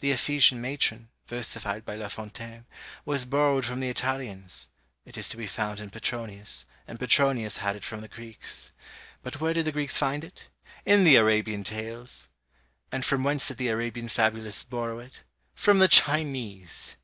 The 0.00 0.10
Ephesian 0.10 0.60
Matron, 0.60 1.10
versified 1.28 1.84
by 1.84 1.94
La 1.94 2.08
Fontaine, 2.08 2.66
was 3.04 3.24
borrowed 3.24 3.64
from 3.64 3.78
the 3.78 3.88
Italians; 3.88 4.66
it 5.04 5.16
is 5.16 5.28
to 5.28 5.36
be 5.36 5.46
found 5.46 5.78
in 5.78 5.90
Petronius, 5.90 6.64
and 6.88 6.98
Petronius 6.98 7.58
had 7.58 7.76
it 7.76 7.84
from 7.84 8.00
the 8.00 8.08
Greeks. 8.08 8.72
But 9.22 9.38
where 9.40 9.54
did 9.54 9.66
the 9.66 9.70
Greeks 9.70 9.96
find 9.96 10.24
it? 10.24 10.48
In 10.84 11.04
the 11.04 11.14
Arabian 11.14 11.62
Tales! 11.62 12.26
And 12.90 13.04
from 13.04 13.22
whence 13.22 13.46
did 13.46 13.58
the 13.58 13.68
Arabian 13.68 14.08
fabulists 14.08 14.64
borrow 14.64 14.98
it? 14.98 15.22
From 15.54 15.78
the 15.78 15.86
Chinese! 15.86 16.96